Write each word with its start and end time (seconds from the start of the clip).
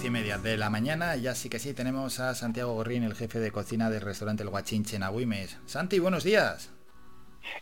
10 0.00 0.08
y 0.08 0.10
media 0.10 0.38
de 0.38 0.56
la 0.56 0.70
mañana. 0.70 1.16
Ya 1.16 1.34
sí 1.34 1.50
que 1.50 1.58
sí, 1.58 1.74
tenemos 1.74 2.20
a 2.20 2.34
Santiago 2.34 2.72
Gorrín, 2.72 3.02
el 3.02 3.14
jefe 3.14 3.38
de 3.38 3.50
cocina 3.50 3.90
del 3.90 4.00
restaurante 4.00 4.42
El 4.42 4.48
Guachinche 4.48 4.96
en 4.96 5.02
Agüimes. 5.02 5.58
Santi, 5.66 5.98
buenos 5.98 6.24
días. 6.24 6.70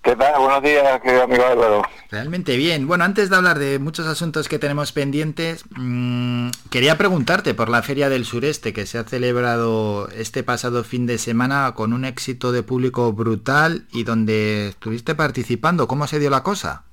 ¿Qué 0.03 0.15
tal? 0.15 0.41
Buenos 0.41 0.63
días, 0.63 1.01
querido 1.01 1.25
amigo 1.25 1.45
Álvaro. 1.45 1.83
Realmente 2.11 2.57
bien. 2.57 2.87
Bueno, 2.87 3.03
antes 3.03 3.29
de 3.29 3.37
hablar 3.37 3.59
de 3.59 3.81
muchos 3.81 4.07
asuntos 4.07 4.49
que 4.49 4.61
tenemos 4.61 4.93
pendientes, 4.93 5.65
mmm, 5.71 6.51
quería 6.71 6.97
preguntarte 6.97 7.55
por 7.55 7.69
la 7.71 7.83
Feria 7.83 8.09
del 8.09 8.25
Sureste 8.25 8.73
que 8.73 8.87
se 8.87 8.99
ha 8.99 9.05
celebrado 9.05 10.09
este 10.11 10.45
pasado 10.45 10.85
fin 10.85 11.07
de 11.07 11.19
semana 11.19 11.73
con 11.75 11.93
un 11.93 12.05
éxito 12.05 12.53
de 12.53 12.63
público 12.63 13.13
brutal 13.13 13.89
y 13.93 14.05
donde 14.05 14.69
estuviste 14.69 15.17
participando. 15.17 15.89
¿Cómo 15.89 16.07
se 16.07 16.21
dio 16.21 16.31
la 16.31 16.45
cosa? 16.45 16.85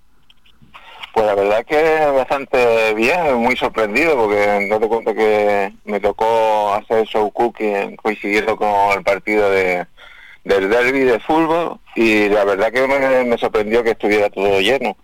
Pues 1.15 1.27
la 1.27 1.33
verdad 1.35 1.65
que 1.65 2.11
bastante 2.13 2.93
bien, 2.93 3.35
muy 3.35 3.55
sorprendido 3.55 4.17
porque 4.17 4.67
no 4.69 4.81
te 4.81 4.87
cuento 4.89 5.15
que 5.15 5.73
me 5.85 6.01
tocó 6.01 6.73
hacer 6.73 7.05
show 7.05 7.31
cooking 7.31 7.95
coincidiendo 7.95 8.57
con 8.57 8.97
el 8.97 9.01
partido 9.01 9.49
de, 9.49 9.87
del 10.43 10.69
derby 10.69 10.99
de 10.99 11.21
fútbol 11.21 11.79
y 11.95 12.27
la 12.27 12.43
verdad 12.43 12.69
que 12.69 12.85
me, 12.85 13.23
me 13.23 13.37
sorprendió 13.37 13.81
que 13.81 13.91
estuviera 13.91 14.29
todo 14.29 14.59
lleno. 14.59 14.97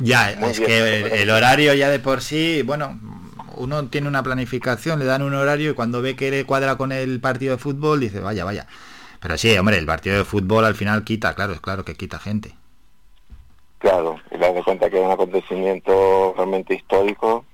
Ya, 0.00 0.34
Muy 0.38 0.50
es 0.50 0.58
bien, 0.58 0.70
que 0.70 0.98
el, 0.98 1.06
el, 1.06 1.30
horario 1.30 1.72
ya 1.72 1.88
de 1.88 1.98
por 1.98 2.20
sí, 2.20 2.60
bueno, 2.60 3.00
uno 3.54 3.88
tiene 3.88 4.08
una 4.08 4.22
planificación, 4.22 4.98
le 4.98 5.06
dan 5.06 5.22
un 5.22 5.32
horario 5.32 5.70
y 5.70 5.74
cuando 5.74 6.02
ve 6.02 6.14
que 6.14 6.30
le 6.30 6.44
cuadra 6.44 6.76
con 6.76 6.92
el 6.92 7.20
partido 7.22 7.56
de 7.56 7.58
fútbol 7.58 8.00
dice, 8.00 8.20
vaya, 8.20 8.44
vaya. 8.44 8.66
Pero 9.20 9.38
sí, 9.38 9.56
hombre, 9.56 9.78
el 9.78 9.86
partido 9.86 10.18
de 10.18 10.24
fútbol 10.26 10.66
al 10.66 10.74
final 10.74 11.04
quita, 11.04 11.34
claro, 11.34 11.54
es 11.54 11.60
claro 11.62 11.86
que 11.86 11.94
quita 11.94 12.18
gente. 12.18 12.54
Claro, 13.86 14.16
y 14.32 14.36
le 14.36 14.52
de 14.52 14.64
cuenta 14.64 14.90
que 14.90 14.98
es 14.98 15.04
un 15.04 15.12
acontecimiento 15.12 16.34
realmente 16.36 16.74
histórico 16.74 17.44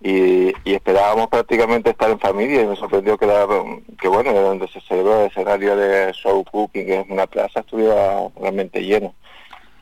y, 0.00 0.48
y, 0.64 0.72
esperábamos 0.72 1.28
prácticamente 1.28 1.90
estar 1.90 2.10
en 2.10 2.18
familia 2.18 2.62
y 2.62 2.66
me 2.66 2.74
sorprendió 2.74 3.18
que, 3.18 3.26
la, 3.26 3.46
que 4.00 4.08
bueno, 4.08 4.32
donde 4.32 4.66
se 4.68 4.80
celebró 4.80 5.20
el 5.20 5.26
escenario 5.26 5.76
de 5.76 6.10
show 6.14 6.42
cooking, 6.42 6.86
que 6.86 7.00
es 7.00 7.06
una 7.10 7.26
plaza, 7.26 7.60
estuviera 7.60 8.16
realmente 8.40 8.80
lleno. 8.80 9.14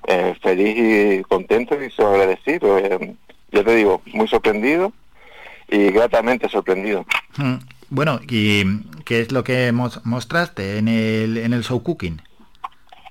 Eh, 0.09 0.35
feliz 0.43 0.77
y 0.77 1.23
contento 1.23 1.77
y 1.81 2.03
agradecido. 2.03 2.79
Eh, 2.79 3.15
yo 3.53 3.65
te 3.65 3.77
digo, 3.77 4.03
muy 4.07 4.27
sorprendido 4.27 4.93
y 5.69 5.93
gratamente 5.93 6.49
sorprendido. 6.49 7.07
Mm. 7.37 7.59
Bueno, 7.91 8.19
¿y 8.29 8.65
qué 9.05 9.21
es 9.21 9.31
lo 9.31 9.45
que 9.45 9.71
mostraste 9.71 10.79
en 10.79 10.89
el, 10.89 11.37
en 11.37 11.53
el 11.53 11.63
show 11.63 11.81
cooking? 11.81 12.21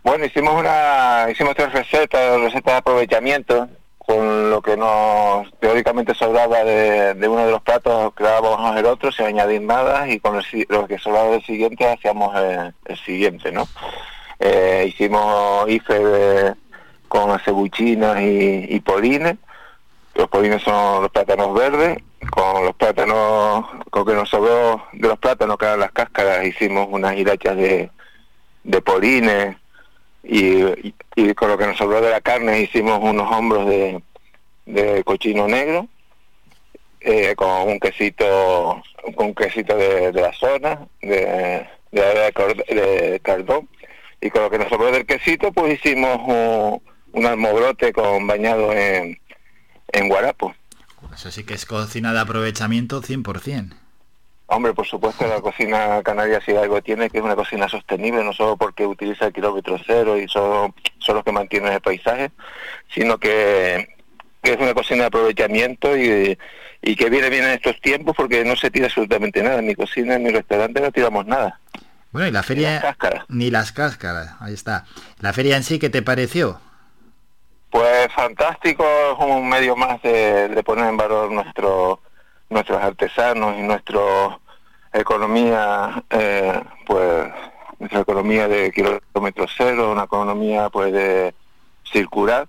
Bueno, 0.03 0.25
hicimos 0.25 0.55
una, 0.55 1.27
hicimos 1.31 1.55
tres 1.55 1.71
recetas, 1.73 2.41
recetas 2.41 2.73
de 2.73 2.77
aprovechamiento, 2.77 3.69
con 3.99 4.49
lo 4.49 4.59
que 4.59 4.75
nos 4.75 5.47
teóricamente 5.59 6.15
sobraba 6.15 6.63
de, 6.63 7.27
uno 7.27 7.45
de 7.45 7.51
los 7.51 7.61
platos 7.61 8.11
a 8.19 8.79
el 8.79 8.85
otro, 8.87 9.11
sin 9.11 9.27
añadir 9.27 9.61
nada, 9.61 10.09
y 10.09 10.19
con 10.19 10.37
el, 10.37 10.65
lo 10.69 10.87
que 10.87 10.97
sobraba 10.97 11.29
del 11.29 11.45
siguiente 11.45 11.87
hacíamos 11.87 12.35
el, 12.35 12.97
siguiente, 12.97 13.51
¿no? 13.51 13.67
Eh, 14.39 14.85
hicimos 14.87 15.69
ife 15.69 15.93
de, 15.93 16.55
con 17.07 17.29
acebuchinas 17.29 18.17
y, 18.21 18.79
polines, 18.79 19.35
los 20.15 20.27
polines 20.29 20.63
son 20.63 21.03
los 21.03 21.11
plátanos 21.11 21.53
verdes, 21.53 21.99
con 22.31 22.65
los 22.65 22.75
plátanos, 22.75 23.65
con 23.91 24.03
que 24.03 24.13
nos 24.13 24.29
sobró 24.29 24.83
de 24.93 25.07
los 25.07 25.19
plátanos 25.19 25.57
que 25.57 25.65
eran 25.65 25.79
las 25.79 25.91
cáscaras, 25.91 26.43
hicimos 26.43 26.87
unas 26.89 27.15
hirachas 27.15 27.55
de, 27.55 27.91
de 28.63 28.81
polines, 28.81 29.60
y, 30.23 30.93
y, 31.15 31.33
con 31.33 31.49
lo 31.49 31.57
que 31.57 31.65
nos 31.65 31.77
sobró 31.77 32.01
de 32.01 32.11
la 32.11 32.21
carne 32.21 32.61
hicimos 32.61 32.99
unos 33.01 33.31
hombros 33.31 33.67
de, 33.67 34.01
de 34.65 35.03
cochino 35.03 35.47
negro 35.47 35.87
eh, 36.99 37.33
con 37.35 37.67
un 37.67 37.79
quesito 37.79 38.81
con 39.15 39.27
un 39.27 39.35
quesito 39.35 39.75
de, 39.75 40.11
de 40.11 40.21
la 40.21 40.33
zona 40.33 40.87
de, 41.01 41.65
de, 41.91 42.01
de, 42.01 42.75
de, 42.75 43.19
cardón 43.23 43.67
y 44.21 44.29
con 44.29 44.43
lo 44.43 44.49
que 44.49 44.59
nos 44.59 44.69
sobró 44.69 44.91
del 44.91 45.05
quesito 45.05 45.51
pues 45.51 45.73
hicimos 45.73 46.19
un, 46.25 46.81
un 47.13 47.25
almobrote 47.25 47.91
con 47.91 48.27
bañado 48.27 48.71
en, 48.73 49.19
en 49.91 50.07
guarapo. 50.07 50.53
Eso 51.13 51.31
sí 51.31 51.43
que 51.43 51.55
es 51.55 51.65
cocina 51.65 52.13
de 52.13 52.19
aprovechamiento 52.19 53.01
100% 53.01 53.80
Hombre, 54.53 54.73
por 54.73 54.85
supuesto, 54.85 55.25
la 55.25 55.39
cocina 55.39 56.03
canaria 56.03 56.41
si 56.41 56.51
algo 56.53 56.81
tiene 56.81 57.09
que 57.09 57.19
es 57.19 57.23
una 57.23 57.37
cocina 57.37 57.69
sostenible, 57.69 58.21
no 58.21 58.33
solo 58.33 58.57
porque 58.57 58.85
utiliza 58.85 59.27
el 59.27 59.33
kilómetro 59.33 59.79
cero 59.87 60.17
y 60.17 60.27
son, 60.27 60.75
son 60.99 61.15
los 61.15 61.23
que 61.23 61.31
mantienen 61.31 61.71
el 61.71 61.79
paisaje, 61.79 62.31
sino 62.93 63.17
que, 63.17 63.95
que 64.43 64.51
es 64.51 64.57
una 64.59 64.73
cocina 64.73 65.03
de 65.03 65.07
aprovechamiento 65.07 65.95
y, 65.95 66.37
y, 66.81 66.95
que 66.97 67.09
viene 67.09 67.29
bien 67.29 67.45
en 67.45 67.51
estos 67.51 67.79
tiempos 67.79 68.13
porque 68.13 68.43
no 68.43 68.57
se 68.57 68.69
tira 68.69 68.87
absolutamente 68.87 69.41
nada, 69.41 69.61
ni 69.61 69.73
cocina 69.73 70.17
ni 70.17 70.31
restaurante 70.31 70.81
no 70.81 70.91
tiramos 70.91 71.25
nada. 71.25 71.57
Bueno, 72.11 72.27
y 72.27 72.31
la 72.31 72.43
feria... 72.43 72.67
Ni 72.67 72.73
las 72.73 72.83
cáscaras. 72.83 73.25
Ni 73.29 73.51
las 73.51 73.71
cáscaras, 73.71 74.35
ahí 74.41 74.53
está. 74.53 74.83
¿La 75.21 75.31
feria 75.31 75.55
en 75.55 75.63
sí 75.63 75.79
qué 75.79 75.89
te 75.89 76.01
pareció? 76.01 76.59
Pues 77.69 78.11
fantástico, 78.13 78.83
es 78.83 79.25
un 79.25 79.47
medio 79.47 79.77
más 79.77 80.01
de, 80.01 80.49
de 80.49 80.61
poner 80.61 80.89
en 80.89 80.97
valor 80.97 81.31
nuestro 81.31 82.01
nuestros 82.51 82.83
artesanos 82.83 83.57
y 83.57 83.61
nuestra 83.61 84.01
economía, 84.93 86.03
eh, 86.09 86.61
pues 86.85 87.31
nuestra 87.79 88.01
economía 88.01 88.47
de 88.47 88.71
kilómetro 88.71 89.45
cero, 89.55 89.91
una 89.91 90.03
economía 90.03 90.69
pues 90.69 90.93
de 90.93 91.33
circular 91.83 92.47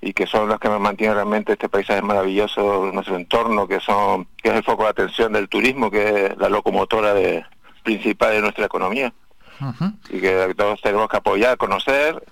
y 0.00 0.12
que 0.12 0.26
son 0.26 0.48
las 0.48 0.58
que 0.58 0.68
mantienen 0.68 1.16
realmente 1.16 1.52
este 1.52 1.68
paisaje 1.68 2.00
maravilloso, 2.02 2.90
nuestro 2.92 3.16
entorno, 3.16 3.68
que 3.68 3.80
son 3.80 4.26
que 4.42 4.48
es 4.48 4.54
el 4.54 4.64
foco 4.64 4.84
de 4.84 4.90
atención 4.90 5.32
del 5.32 5.48
turismo, 5.48 5.90
que 5.90 6.26
es 6.26 6.38
la 6.38 6.48
locomotora 6.48 7.12
de, 7.12 7.44
principal 7.82 8.32
de 8.32 8.40
nuestra 8.40 8.66
economía 8.66 9.12
uh 9.60 9.64
-huh. 9.64 9.94
y 10.08 10.20
que 10.20 10.54
todos 10.56 10.80
tenemos 10.80 11.08
que 11.08 11.16
apoyar, 11.16 11.56
conocer 11.56 12.22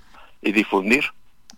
y 0.41 0.53
difundir. 0.53 1.05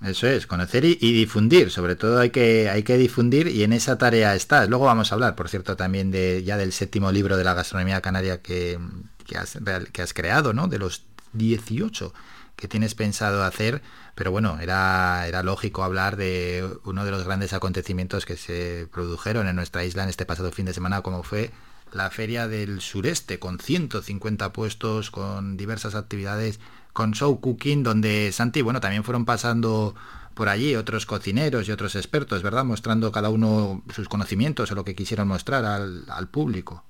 Eso 0.02 0.26
es, 0.26 0.46
conocer 0.46 0.84
y, 0.86 0.96
difundir, 0.96 1.70
sobre 1.70 1.94
todo 1.94 2.20
hay 2.20 2.30
que, 2.30 2.70
hay 2.70 2.82
que 2.82 2.96
difundir 2.96 3.48
y 3.48 3.64
en 3.64 3.74
esa 3.74 3.98
tarea 3.98 4.34
estás. 4.34 4.68
Luego 4.70 4.86
vamos 4.86 5.12
a 5.12 5.14
hablar, 5.14 5.34
por 5.34 5.50
cierto, 5.50 5.76
también 5.76 6.10
de 6.10 6.42
ya 6.42 6.56
del 6.56 6.72
séptimo 6.72 7.12
libro 7.12 7.36
de 7.36 7.44
la 7.44 7.52
gastronomía 7.52 8.00
canaria 8.00 8.40
que, 8.40 8.78
que, 9.26 9.36
has, 9.36 9.58
que 9.92 10.00
has 10.00 10.14
creado, 10.14 10.54
¿no? 10.54 10.68
De 10.68 10.78
los 10.78 11.04
18 11.34 12.14
que 12.56 12.68
tienes 12.68 12.94
pensado 12.94 13.42
hacer, 13.42 13.82
pero 14.14 14.30
bueno, 14.30 14.58
era, 14.60 15.26
era 15.26 15.42
lógico 15.42 15.82
hablar 15.82 16.16
de 16.16 16.66
uno 16.84 17.04
de 17.04 17.10
los 17.10 17.24
grandes 17.24 17.52
acontecimientos 17.52 18.26
que 18.26 18.36
se 18.36 18.86
produjeron 18.92 19.48
en 19.48 19.56
nuestra 19.56 19.84
isla 19.84 20.04
en 20.04 20.10
este 20.10 20.26
pasado 20.26 20.52
fin 20.52 20.66
de 20.66 20.74
semana, 20.74 21.02
como 21.02 21.22
fue 21.22 21.50
la 21.92 22.10
Feria 22.10 22.46
del 22.46 22.80
Sureste, 22.80 23.38
con 23.38 23.58
150 23.58 24.52
puestos, 24.52 25.10
con 25.10 25.56
diversas 25.56 25.94
actividades 25.94 26.60
con 26.92 27.12
Show 27.12 27.40
Cooking, 27.40 27.82
donde 27.82 28.32
Santi, 28.32 28.62
bueno, 28.62 28.80
también 28.80 29.04
fueron 29.04 29.24
pasando 29.24 29.94
por 30.34 30.48
allí 30.48 30.76
otros 30.76 31.06
cocineros 31.06 31.68
y 31.68 31.72
otros 31.72 31.96
expertos, 31.96 32.42
¿verdad? 32.42 32.64
Mostrando 32.64 33.12
cada 33.12 33.30
uno 33.30 33.82
sus 33.92 34.08
conocimientos 34.08 34.70
o 34.72 34.74
lo 34.74 34.84
que 34.84 34.94
quisieron 34.94 35.28
mostrar 35.28 35.64
al, 35.64 36.04
al 36.08 36.28
público. 36.28 36.84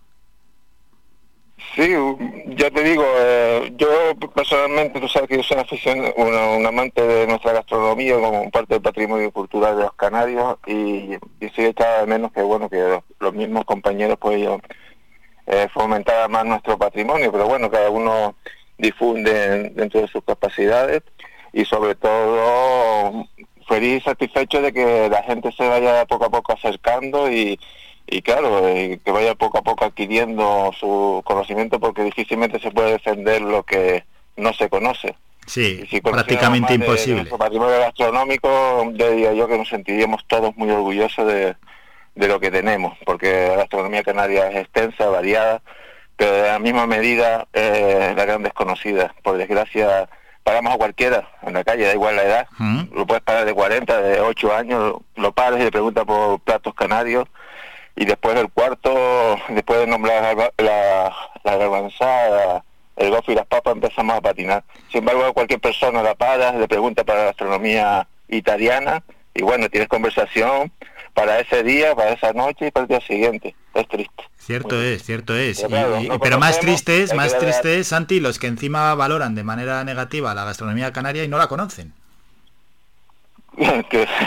Sí, 1.75 1.95
ya 2.57 2.71
te 2.71 2.83
digo, 2.83 3.05
eh, 3.19 3.73
yo 3.77 3.89
personalmente, 4.35 5.01
tú 5.01 5.07
sabes 5.07 5.29
que 5.29 5.37
yo 5.37 5.43
soy 5.43 5.59
afición, 5.59 6.01
una, 6.17 6.49
un 6.49 6.67
amante 6.67 7.07
de 7.07 7.27
nuestra 7.29 7.53
gastronomía 7.53 8.15
como 8.15 8.51
parte 8.51 8.75
del 8.75 8.83
patrimonio 8.83 9.31
cultural 9.31 9.77
de 9.77 9.83
los 9.85 9.95
canarios 9.95 10.57
y, 10.67 11.15
y 11.41 11.49
sí 11.55 11.65
echaba 11.65 12.01
de 12.01 12.07
menos 12.07 12.33
que, 12.33 12.43
bueno, 12.43 12.69
que 12.69 13.01
los, 13.21 13.35
mismos 13.35 13.65
compañeros 13.67 14.17
pues 14.21 14.43
yo 14.43 14.59
eh, 15.47 15.69
fomentaran 15.73 16.33
más 16.33 16.45
nuestro 16.45 16.77
patrimonio, 16.77 17.31
pero 17.31 17.47
bueno, 17.47 17.71
cada 17.71 17.91
uno 17.91 18.35
difunden 18.81 19.75
dentro 19.75 20.01
de 20.01 20.09
sus 20.09 20.25
capacidades 20.25 21.03
y 21.53 21.65
sobre 21.65 21.95
todo 21.95 23.27
feliz 23.69 24.03
y 24.03 24.05
satisfecho 24.05 24.61
de 24.63 24.73
que 24.73 25.09
la 25.09 25.23
gente 25.23 25.53
se 25.53 25.67
vaya 25.69 26.05
poco 26.07 26.25
a 26.27 26.31
poco 26.31 26.53
acercando 26.53 27.31
y, 27.31 27.59
y 28.07 28.23
claro, 28.23 28.69
y 28.77 28.99
que 28.99 29.13
vaya 29.13 29.35
poco 29.35 29.59
a 29.59 29.63
poco 29.63 29.85
adquiriendo 29.85 30.73
su 30.79 31.23
conocimiento 31.25 31.79
porque 31.79 32.03
difícilmente 32.03 32.59
se 32.59 32.71
puede 32.71 32.93
defender 32.93 33.43
lo 33.43 33.63
que 33.63 34.05
no 34.37 34.53
se 34.53 34.69
conoce. 34.69 35.15
Sí, 35.47 35.85
si 35.91 36.01
prácticamente 36.01 36.75
imposible. 36.75 37.25
De 37.25 37.31
patrimonio 37.31 37.79
gastronómico, 37.81 38.93
diría 38.93 39.33
yo 39.33 39.49
que 39.49 39.59
nos 39.59 39.69
sentiríamos 39.69 40.25
todos 40.27 40.57
muy 40.57 40.71
orgullosos 40.71 41.27
de, 41.27 41.57
de 42.15 42.29
lo 42.29 42.39
que 42.39 42.51
tenemos, 42.51 42.97
porque 43.05 43.49
la 43.49 43.57
gastronomía 43.57 44.03
canaria 44.03 44.49
es 44.51 44.57
extensa, 44.57 45.09
variada, 45.09 45.63
pero 46.21 46.35
de 46.35 46.49
la 46.49 46.59
misma 46.59 46.87
medida 46.87 47.49
eh, 47.55 48.13
la 48.15 48.27
gran 48.27 48.43
desconocida. 48.43 49.15
Por 49.23 49.39
desgracia, 49.39 50.07
pagamos 50.45 50.75
a 50.75 50.77
cualquiera 50.77 51.27
en 51.41 51.55
la 51.55 51.65
calle, 51.65 51.87
da 51.87 51.95
igual 51.95 52.17
la 52.17 52.25
edad. 52.25 52.49
¿Mm? 52.59 52.95
Lo 52.95 53.07
puedes 53.07 53.23
pagar 53.23 53.47
de 53.47 53.55
40, 53.55 54.03
de 54.03 54.21
8 54.21 54.55
años, 54.55 54.97
lo 55.17 55.33
pagas 55.33 55.61
y 55.61 55.65
le 55.65 55.71
preguntas 55.71 56.05
por 56.05 56.39
platos 56.41 56.75
canarios. 56.75 57.25
Y 57.97 58.05
después 58.05 58.35
del 58.35 58.51
cuarto, 58.51 59.39
después 59.49 59.81
de 59.81 59.87
nombrar 59.87 60.37
la, 60.37 60.53
la, 60.59 61.17
la 61.43 61.57
garbanzada, 61.57 62.65
el 62.97 63.11
gofio 63.11 63.33
y 63.33 63.37
las 63.37 63.47
papas, 63.47 63.73
empezamos 63.73 64.15
a 64.15 64.21
patinar. 64.21 64.63
Sin 64.91 64.99
embargo, 64.99 65.33
cualquier 65.33 65.61
persona 65.61 66.03
la 66.03 66.15
paras, 66.17 66.55
le 66.55 66.69
pregunta 66.69 67.03
para 67.03 67.21
la 67.21 67.25
gastronomía 67.29 68.07
italiana, 68.29 69.03
y 69.33 69.41
bueno, 69.41 69.71
tienes 69.71 69.89
conversación, 69.89 70.71
para 71.15 71.41
ese 71.41 71.63
día, 71.63 71.95
para 71.95 72.13
esa 72.13 72.33
noche 72.33 72.69
y 72.69 72.71
para 72.71 72.85
el 72.85 72.89
día 72.89 73.01
siguiente. 73.01 73.55
Es 73.75 73.89
triste. 73.89 74.25
Cierto 74.37 74.83
es, 74.83 75.05
cierto 75.05 75.37
es. 75.37 75.65
Pero, 76.23 76.39
más 76.39 76.59
triste 76.59 77.03
es, 77.03 77.15
más 77.15 77.39
triste 77.39 77.79
es, 77.79 77.89
Santi, 77.89 78.21
los 78.21 78.39
que 78.39 78.49
encima 78.49 78.95
valoran 78.95 79.35
de 79.35 79.45
manera 79.45 79.85
negativa 79.85 80.35
la 80.35 80.45
gastronomía 80.45 80.93
canaria 80.93 81.23
y 81.23 81.29
no 81.29 81.39
la 81.39 81.47
conocen. 81.47 81.93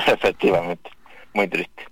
efectivamente, 0.07 0.89
muy 1.33 1.47
triste. 1.47 1.83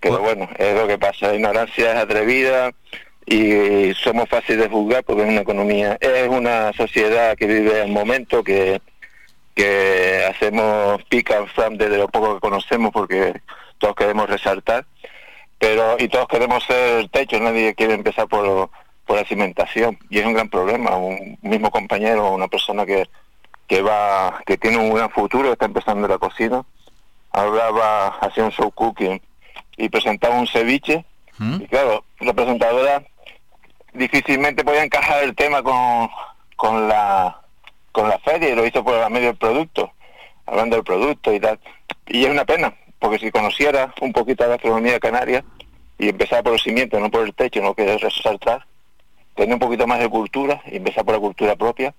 Pero 0.00 0.18
bueno, 0.20 0.48
es 0.58 0.74
lo 0.74 0.86
que 0.86 0.98
pasa. 0.98 1.28
La 1.28 1.34
ignorancia 1.34 1.92
es 1.92 1.98
atrevida 1.98 2.72
y 3.26 3.92
somos 3.94 4.28
fáciles 4.28 4.62
de 4.62 4.68
juzgar 4.68 5.04
porque 5.04 5.22
es 5.22 5.28
una 5.28 5.40
economía, 5.40 5.98
es 6.00 6.28
una 6.28 6.72
sociedad 6.72 7.36
que 7.36 7.46
vive 7.46 7.82
el 7.82 7.90
momento, 7.90 8.42
que, 8.44 8.80
que 9.54 10.24
hacemos 10.28 11.02
pick 11.04 11.32
and 11.32 11.78
desde 11.78 11.98
lo 11.98 12.08
poco 12.08 12.34
que 12.34 12.40
conocemos 12.40 12.92
porque 12.92 13.40
todos 13.78 13.94
queremos 13.94 14.28
resaltar, 14.28 14.86
pero 15.58 15.96
y 15.98 16.08
todos 16.08 16.28
queremos 16.28 16.64
ser 16.64 17.00
el 17.00 17.10
techo, 17.10 17.38
nadie 17.40 17.74
quiere 17.74 17.94
empezar 17.94 18.28
por, 18.28 18.70
por 19.06 19.16
la 19.16 19.24
cimentación 19.24 19.98
y 20.10 20.18
es 20.18 20.26
un 20.26 20.34
gran 20.34 20.48
problema. 20.48 20.96
Un 20.96 21.38
mismo 21.42 21.70
compañero, 21.70 22.32
una 22.32 22.48
persona 22.48 22.84
que, 22.84 23.08
que 23.66 23.82
va, 23.82 24.42
que 24.46 24.58
tiene 24.58 24.78
un 24.78 24.94
gran 24.94 25.10
futuro, 25.10 25.52
está 25.52 25.66
empezando 25.66 26.06
la 26.08 26.18
cocina, 26.18 26.64
hablaba, 27.32 28.08
hacía 28.20 28.44
un 28.44 28.52
show 28.52 28.70
cooking 28.70 29.20
y 29.76 29.88
presentaba 29.88 30.38
un 30.38 30.46
ceviche 30.46 31.04
¿Mm? 31.38 31.62
y 31.62 31.66
claro, 31.66 32.04
la 32.20 32.32
presentadora 32.32 33.02
difícilmente 33.92 34.64
podía 34.64 34.84
encajar 34.84 35.22
el 35.22 35.34
tema 35.34 35.62
con, 35.62 36.08
con 36.56 36.88
la 36.88 37.40
con 37.96 38.10
la 38.10 38.18
feria 38.18 38.50
y 38.50 38.54
lo 38.54 38.66
hizo 38.66 38.84
por 38.84 39.10
medio 39.10 39.28
del 39.28 39.36
producto, 39.36 39.90
hablando 40.44 40.76
del 40.76 40.84
producto 40.84 41.32
y 41.32 41.40
tal. 41.40 41.58
Y 42.06 42.26
es 42.26 42.30
una 42.30 42.44
pena, 42.44 42.74
porque 42.98 43.18
si 43.18 43.30
conociera 43.30 43.94
un 44.00 44.12
poquito 44.12 44.44
la 44.44 44.50
gastronomía 44.50 44.98
canaria 44.98 45.44
y 45.98 46.08
empezar 46.08 46.42
por 46.42 46.54
el 46.54 46.60
cimiento, 46.60 46.98
no 47.00 47.10
por 47.10 47.26
el 47.26 47.34
techo, 47.34 47.60
no 47.62 47.74
que 47.74 47.98
resaltar, 47.98 48.66
tener 49.34 49.54
un 49.54 49.60
poquito 49.60 49.86
más 49.86 49.98
de 49.98 50.08
cultura 50.08 50.62
y 50.66 50.76
empezar 50.76 51.04
por 51.04 51.14
la 51.14 51.20
cultura 51.20 51.56
propia, 51.56 51.94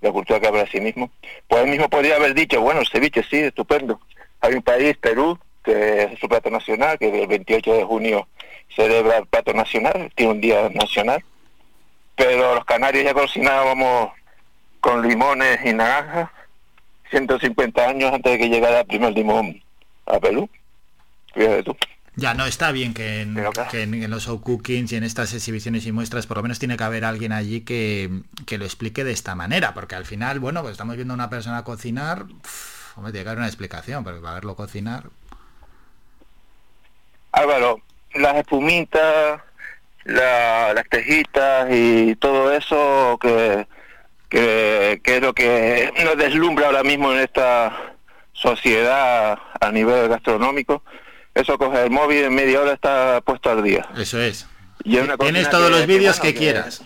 la 0.00 0.12
cultura 0.12 0.40
que 0.40 0.46
habla 0.46 0.64
de 0.64 0.70
sí 0.70 0.80
mismo, 0.80 1.10
pues 1.48 1.62
él 1.62 1.70
mismo 1.70 1.88
podría 1.88 2.16
haber 2.16 2.34
dicho, 2.34 2.60
bueno, 2.60 2.80
el 2.80 2.88
ceviche 2.88 3.22
sí, 3.22 3.38
estupendo. 3.38 4.00
Hay 4.40 4.54
un 4.54 4.62
país, 4.62 4.96
Perú, 4.96 5.38
que 5.62 6.04
es 6.04 6.18
su 6.18 6.28
plato 6.28 6.50
nacional, 6.50 6.98
que 6.98 7.22
el 7.22 7.26
28 7.26 7.74
de 7.74 7.84
junio 7.84 8.28
celebra 8.74 9.18
el 9.18 9.26
plato 9.26 9.52
nacional, 9.52 10.10
tiene 10.14 10.32
un 10.32 10.40
día 10.40 10.68
nacional, 10.70 11.22
pero 12.16 12.54
los 12.54 12.64
canarios 12.64 13.04
ya 13.04 13.14
cocinábamos 13.14 14.12
con 14.80 15.06
limones 15.06 15.60
y 15.64 15.72
naranjas 15.72 16.30
150 17.10 17.88
años 17.88 18.12
antes 18.12 18.32
de 18.32 18.38
que 18.38 18.48
llegara 18.48 18.80
el 18.80 18.86
primer 18.86 19.12
limón 19.12 19.60
a 20.14 20.20
Perú. 20.20 20.48
Fíjate 21.34 21.62
tú. 21.62 21.76
Ya, 22.16 22.34
no, 22.34 22.44
está 22.44 22.72
bien 22.72 22.92
que 22.92 23.22
en, 23.22 24.10
los 24.10 24.24
show 24.24 24.40
cookings 24.40 24.92
y 24.92 24.96
en 24.96 25.04
estas 25.04 25.32
exhibiciones 25.32 25.86
y 25.86 25.92
muestras 25.92 26.26
por 26.26 26.38
lo 26.38 26.42
menos 26.42 26.58
tiene 26.58 26.76
que 26.76 26.84
haber 26.84 27.04
alguien 27.04 27.32
allí 27.32 27.62
que, 27.62 28.10
lo 28.58 28.64
explique 28.64 29.04
de 29.04 29.12
esta 29.12 29.34
manera, 29.34 29.74
porque 29.74 29.94
al 29.94 30.04
final, 30.04 30.40
bueno, 30.40 30.60
pues 30.60 30.72
estamos 30.72 30.96
viendo 30.96 31.14
a 31.14 31.16
una 31.16 31.30
persona 31.30 31.64
cocinar, 31.64 32.24
hombre, 32.96 33.12
tiene 33.12 33.24
que 33.24 33.28
haber 33.28 33.38
una 33.38 33.46
explicación, 33.46 34.04
pero 34.04 34.20
para 34.20 34.34
verlo 34.34 34.56
cocinar... 34.56 35.04
Álvaro, 37.32 37.80
las 38.14 38.36
espumitas, 38.36 39.40
las 40.04 40.88
tejitas 40.90 41.68
y 41.70 42.16
todo 42.16 42.52
eso 42.52 43.18
que, 43.20 43.66
que, 44.28 45.00
es 45.02 45.22
lo 45.22 45.32
que 45.32 45.92
nos 46.04 46.16
deslumbra 46.16 46.66
ahora 46.66 46.82
mismo 46.82 47.12
en 47.12 47.20
esta 47.20 47.89
sociedad 48.40 49.38
a 49.60 49.72
nivel 49.72 50.08
gastronómico. 50.08 50.82
Eso 51.34 51.58
coge 51.58 51.84
el 51.84 51.90
móvil 51.90 52.24
en 52.24 52.34
media 52.34 52.60
hora 52.60 52.72
está 52.72 53.20
puesto 53.20 53.50
al 53.50 53.62
día. 53.62 53.86
Eso 53.96 54.20
es. 54.20 54.48
Y 54.82 54.96
Tienes 54.96 55.50
todos 55.50 55.70
los 55.70 55.86
vídeos 55.86 56.18
que, 56.18 56.34
quieras. 56.34 56.82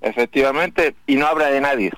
efectivamente, 0.00 0.94
y 1.06 1.16
no 1.16 1.26
habla 1.26 1.46
de 1.46 1.60
nadie. 1.60 1.92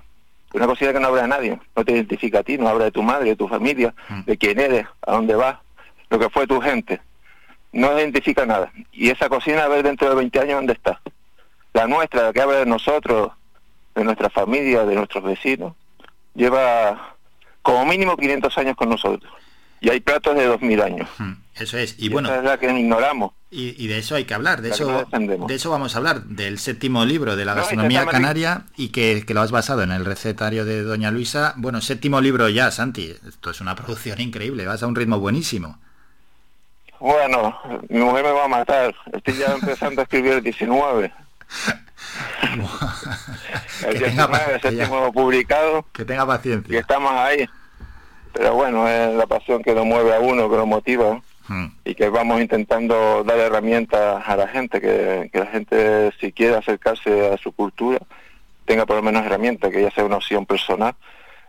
Una 0.53 0.67
cocina 0.67 0.93
que 0.93 1.01
no 1.01 1.09
habla 1.09 1.23
de 1.23 1.29
nadie. 1.29 1.59
No 1.75 1.85
te 1.85 1.93
identifica 1.93 2.41
a 2.41 2.43
ti, 2.43 2.59
no 2.59 2.69
habla 2.69 2.85
de 2.85 2.93
tu 2.93 3.03
madre, 3.03 3.31
de 3.31 3.37
tu 3.37 3.49
familia, 3.49 3.95
mm. 4.09 4.21
de 4.25 4.37
quién 4.37 4.61
eres, 4.61 4.87
a 5.03 5.13
dónde 5.13 5.35
vas, 5.35 5.57
lo 6.11 6.19
que 6.19 6.29
fue 6.29 6.47
tu 6.47 6.61
gente 6.61 7.01
no 7.75 7.99
identifica 7.99 8.47
nada. 8.47 8.73
Y 8.93 9.11
esa 9.11 9.29
cocina 9.29 9.65
a 9.65 9.69
ver 9.69 9.83
dentro 9.83 10.09
de 10.09 10.15
20 10.15 10.41
años 10.41 10.55
dónde 10.55 10.73
está. 10.73 11.01
La 11.73 11.87
nuestra, 11.87 12.23
la 12.23 12.33
que 12.33 12.41
habla 12.41 12.59
de 12.59 12.67
nosotros, 12.67 13.33
de 13.95 14.05
nuestra 14.05 14.31
familia, 14.31 14.85
de 14.85 14.95
nuestros 14.95 15.25
vecinos, 15.25 15.75
lleva 16.35 17.14
como 17.65 17.87
mínimo 17.87 18.17
500 18.17 18.59
años 18.59 18.77
con 18.77 18.91
nosotros. 18.91 19.33
Y 19.81 19.91
hay 19.91 20.01
platos 20.01 20.37
de 20.37 20.45
2000 20.47 20.83
años. 20.83 21.09
Hmm, 21.19 21.33
eso 21.57 21.77
es. 21.77 21.97
Y, 21.99 22.09
bueno, 22.11 22.29
esa 22.29 22.39
es 22.39 22.45
la 22.45 22.59
que 22.59 22.67
ignoramos. 22.67 23.33
Y, 23.51 23.87
de 23.87 23.99
eso 23.99 24.17
hay 24.17 24.25
que 24.25 24.35
hablar. 24.35 24.63
De 24.63 24.71
eso, 24.71 25.07
de 25.13 25.55
eso 25.55 25.71
vamos 25.71 25.95
a 25.95 25.99
hablar. 25.99 26.25
Del 26.25 26.59
séptimo 26.59 27.05
libro 27.05 27.37
de 27.37 27.45
la 27.45 27.55
gastronomía 27.55 28.05
canaria 28.07 28.65
y 28.77 28.89
que, 28.89 29.25
que, 29.27 29.35
lo 29.35 29.43
has 29.43 29.51
basado 29.51 29.83
en 29.83 29.93
el 29.93 30.05
recetario 30.05 30.65
de 30.65 30.83
Doña 30.83 31.11
Luisa. 31.11 31.55
Bueno, 31.57 31.81
séptimo 31.81 32.21
libro 32.21 32.49
ya, 32.49 32.71
Santi. 32.71 33.15
Esto 33.29 33.51
es 33.51 33.61
una 33.61 33.77
producción 33.77 34.21
increíble. 34.21 34.67
Vas 34.67 34.83
a 34.83 34.87
un 34.87 34.97
ritmo 34.97 35.21
buenísimo. 35.21 35.79
Bueno, 36.99 37.59
mi 37.89 38.01
mujer 38.01 38.25
me 38.25 38.33
va 38.33 38.45
a 38.45 38.49
matar. 38.49 38.95
Estoy 39.13 39.37
ya 39.37 39.55
empezando 39.55 40.01
a 40.01 40.05
escribir 40.05 40.33
el 40.33 40.43
19. 40.43 41.13
el 43.87 43.99
19, 43.99 44.39
el 44.55 44.61
séptimo 44.61 45.13
publicado. 45.13 45.87
Que 45.93 46.05
tenga 46.05 46.27
paciencia. 46.27 46.75
Y 46.75 46.79
estamos 46.79 47.13
ahí. 47.13 47.49
Pero 48.33 48.55
bueno, 48.55 48.89
es 48.89 49.15
la 49.15 49.27
pasión 49.27 49.63
que 49.63 49.75
lo 49.75 49.85
mueve 49.85 50.15
a 50.15 50.21
uno, 50.21 50.51
que 50.51 50.57
lo 50.57 50.67
motiva. 50.67 51.21
Hmm. 51.47 51.67
Y 51.85 51.95
que 51.95 52.09
vamos 52.09 52.41
intentando 52.41 53.23
dar 53.23 53.39
herramientas 53.39 54.23
a 54.27 54.37
la 54.37 54.49
gente, 54.49 54.81
que, 54.81 55.31
la 55.33 55.47
gente 55.47 56.11
si 56.19 56.33
quiere 56.33 56.57
acercarse 56.57 57.29
a 57.33 57.37
su 57.37 57.53
cultura, 57.53 57.99
tenga 58.65 58.87
por 58.87 58.97
lo 58.97 59.03
menos 59.03 59.27
herramientas, 59.27 59.71
que 59.71 59.83
ya 59.83 59.91
sea 59.91 60.05
una 60.05 60.17
opción 60.17 60.47
personal. 60.47 60.95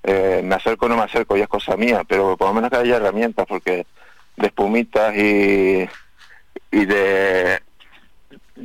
Eh, 0.03 0.41
me 0.43 0.55
acerco 0.55 0.85
o 0.85 0.89
no 0.89 0.97
me 0.97 1.03
acerco, 1.03 1.37
ya 1.37 1.43
es 1.43 1.49
cosa 1.49 1.77
mía, 1.77 2.03
pero 2.07 2.35
por 2.35 2.49
lo 2.49 2.53
menos 2.53 2.69
que 2.69 2.77
haya 2.77 2.97
herramientas, 2.97 3.45
porque 3.47 3.87
de 4.35 4.47
espumitas 4.47 5.15
y, 5.15 5.87
y 6.71 6.85
de 6.85 7.61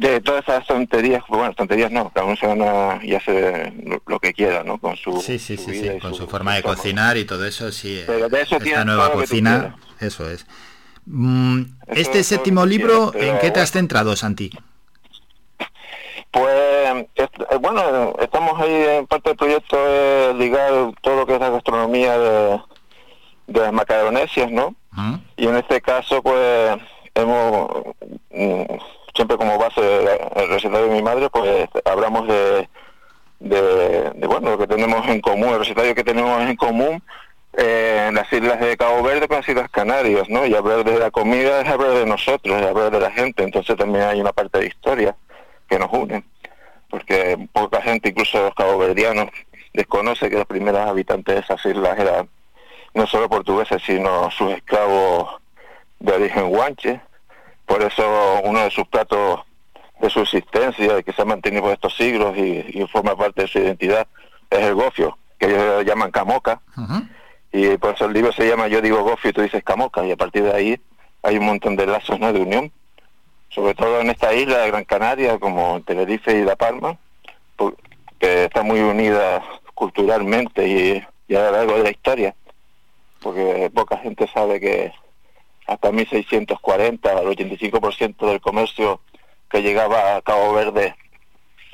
de 0.00 0.20
todas 0.22 0.42
esas 0.42 0.66
tonterías, 0.66 1.22
bueno, 1.28 1.52
tonterías 1.52 1.92
no, 1.92 2.10
cada 2.10 2.24
uno 2.24 2.34
se 2.34 2.46
gana 2.46 2.98
y 3.02 3.14
hace 3.14 3.70
lo, 4.06 4.18
que 4.18 4.32
quiera, 4.32 4.64
¿no? 4.64 4.78
Con 4.78 4.96
su, 4.96 5.20
sí, 5.20 5.38
sí, 5.38 5.58
sí, 5.58 5.78
sí, 5.78 5.98
con 6.00 6.14
su, 6.14 6.26
forma 6.26 6.54
de 6.54 6.62
cocinar 6.62 7.18
y 7.18 7.26
todo 7.26 7.44
eso, 7.44 7.70
sí. 7.70 8.02
Pero 8.06 8.30
de 8.30 8.40
eso 8.40 8.56
esta 8.56 8.84
nueva 8.86 9.12
cocina, 9.12 9.76
eso 10.00 10.28
es. 10.30 10.46
Mm, 11.04 11.64
este 11.88 12.22
séptimo 12.22 12.64
libro, 12.64 13.12
¿en 13.14 13.38
qué 13.40 13.50
te 13.50 13.60
has 13.60 13.72
centrado, 13.72 14.16
Santi? 14.16 14.50
Pues, 16.30 17.06
eh, 17.16 17.28
bueno, 17.60 18.14
estamos 18.20 18.58
ahí 18.58 18.72
en 18.72 19.06
parte 19.06 19.30
del 19.30 19.36
proyecto 19.36 19.84
de 19.84 20.34
ligar 20.34 20.72
todo 21.02 21.16
lo 21.16 21.26
que 21.26 21.34
es 21.34 21.40
la 21.40 21.50
gastronomía 21.50 22.18
de, 22.18 22.60
de 23.48 23.60
las 23.60 23.72
macaronesias, 23.72 24.50
¿no? 24.50 24.74
Y 25.36 25.46
en 25.46 25.56
este 25.56 25.82
caso, 25.82 26.22
pues, 26.22 26.78
hemos, 27.14 27.70
mm, 28.30 28.64
siempre 29.14 29.36
como 29.36 29.58
base 29.58 29.80
el 30.36 30.48
recetario 30.48 30.88
de 30.88 30.94
mi 30.94 31.02
madre, 31.02 31.28
pues 31.30 31.68
hablamos 31.84 32.28
de, 32.28 32.68
bueno, 34.26 34.50
lo 34.50 34.58
que 34.58 34.66
tenemos 34.66 35.06
en 35.08 35.20
común, 35.20 35.50
el 35.50 35.60
recetario 35.60 35.94
que 35.94 36.04
tenemos 36.04 36.40
en 36.42 36.56
común 36.56 37.02
eh, 37.54 38.06
en 38.08 38.14
las 38.14 38.32
islas 38.32 38.60
de 38.60 38.76
Cabo 38.76 39.02
Verde 39.02 39.26
con 39.26 39.38
las 39.38 39.48
islas 39.48 39.70
Canarias, 39.70 40.28
¿no? 40.28 40.46
Y 40.46 40.54
hablar 40.54 40.84
de 40.84 40.98
la 40.98 41.10
comida 41.10 41.60
es 41.60 41.68
hablar 41.68 41.92
de 41.92 42.06
nosotros, 42.06 42.60
es 42.60 42.66
hablar 42.66 42.90
de 42.90 43.00
la 43.00 43.10
gente, 43.10 43.42
entonces 43.42 43.76
también 43.76 44.04
hay 44.04 44.20
una 44.20 44.32
parte 44.32 44.58
de 44.58 44.66
historia 44.66 45.16
que 45.68 45.78
nos 45.78 45.92
une, 45.92 46.24
porque 46.88 47.48
poca 47.52 47.82
gente, 47.82 48.10
incluso 48.10 48.40
los 48.40 48.54
caboverdianos, 48.54 49.30
desconoce 49.72 50.28
que 50.28 50.36
los 50.36 50.46
primeros 50.46 50.80
habitantes 50.80 51.34
de 51.34 51.40
esas 51.40 51.64
islas 51.64 51.98
eran 51.98 52.28
no 52.94 53.06
solo 53.06 53.28
portugueses, 53.28 53.82
sino 53.84 54.30
sus 54.30 54.52
esclavos 54.52 55.40
de 55.98 56.12
origen 56.12 56.48
guanche. 56.48 57.00
Por 57.70 57.84
eso 57.84 58.40
uno 58.42 58.64
de 58.64 58.70
sus 58.72 58.84
platos 58.88 59.42
de 60.00 60.10
subsistencia, 60.10 61.04
que 61.04 61.12
se 61.12 61.22
ha 61.22 61.24
mantenido 61.24 61.62
por 61.62 61.72
estos 61.72 61.96
siglos 61.96 62.36
y, 62.36 62.84
forma 62.90 63.14
parte 63.14 63.42
de 63.42 63.46
su 63.46 63.60
identidad, 63.60 64.08
es 64.50 64.58
el 64.58 64.74
gofio, 64.74 65.16
que 65.38 65.46
ellos 65.46 65.84
llaman 65.84 66.10
camoca. 66.10 66.60
Y 67.52 67.76
por 67.76 67.94
eso 67.94 68.06
el 68.06 68.12
libro 68.12 68.32
se 68.32 68.48
llama 68.48 68.66
Yo 68.66 68.80
digo 68.80 69.04
gofio 69.04 69.30
y 69.30 69.32
tú 69.32 69.42
dices 69.42 69.62
camoca, 69.62 70.04
y 70.04 70.10
a 70.10 70.16
partir 70.16 70.42
de 70.42 70.52
ahí 70.52 70.80
hay 71.22 71.38
un 71.38 71.46
montón 71.46 71.76
de 71.76 71.86
lazos 71.86 72.18
¿no? 72.18 72.32
de 72.32 72.40
unión, 72.40 72.72
sobre 73.50 73.74
todo 73.74 74.00
en 74.00 74.10
esta 74.10 74.34
isla 74.34 74.58
de 74.58 74.70
Gran 74.72 74.84
Canaria, 74.84 75.38
como 75.38 75.80
Tenerife 75.82 76.36
y 76.36 76.42
La 76.42 76.56
Palma, 76.56 76.98
que 78.18 78.46
está 78.46 78.64
muy 78.64 78.80
unida 78.80 79.44
culturalmente 79.74 80.66
y, 80.66 81.04
y 81.28 81.36
a 81.36 81.42
lo 81.44 81.52
largo 81.52 81.76
de 81.76 81.84
la 81.84 81.90
historia 81.90 82.34
porque 83.20 83.70
poca 83.72 83.98
gente 83.98 84.26
sabe 84.28 84.60
que 84.60 84.92
hasta 85.70 85.92
1640 85.92 87.12
el 87.12 87.28
85% 87.28 88.28
del 88.28 88.40
comercio 88.40 89.00
que 89.48 89.62
llegaba 89.62 90.16
a 90.16 90.22
Cabo 90.22 90.52
Verde 90.52 90.96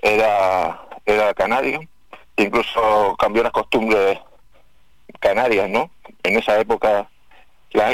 era, 0.03 0.83
era 1.07 1.33
canario, 1.33 1.81
incluso 2.37 3.17
cambió 3.19 3.43
las 3.43 3.53
costumbres 3.53 4.19
canarias, 5.19 5.71
¿no? 5.71 5.91
En 6.23 6.37
esa 6.37 6.61
época 6.61 7.09